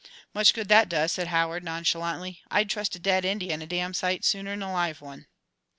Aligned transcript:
"Much 0.33 0.55
good 0.55 0.67
that 0.67 0.89
does," 0.89 1.11
said 1.11 1.27
Howard, 1.27 1.63
nonchalantly. 1.63 2.41
"I'd 2.49 2.71
trust 2.71 2.95
a 2.95 2.99
dead 2.99 3.23
Indian 3.23 3.61
a 3.61 3.67
damn 3.67 3.93
sight 3.93 4.25
sooner 4.25 4.53
'n 4.53 4.63
a 4.63 4.73
live 4.73 4.99
one." 4.99 5.27